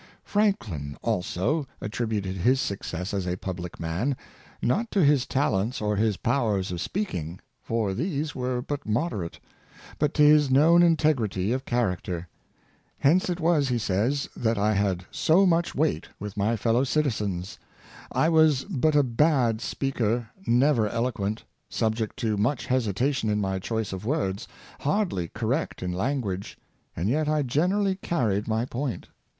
[0.23, 4.17] Franklin, also, attributed his success as a public man,
[4.59, 7.39] not to his talents or his powers of speaking—
[7.69, 9.39] for these were but moderate—
[9.99, 11.71] but to his known integrity of Value of a Good
[13.03, 13.27] Name, 603 character.
[13.27, 17.59] Hence it was, he says," that I had so much weight with my fellow citizens.
[18.11, 23.93] I was but a bad speaker, never eloquent, subject to much hesitation in my choice
[23.93, 24.47] of words,
[24.79, 26.57] hardly correct in language,
[26.95, 29.07] and yet I gener ally carried my point."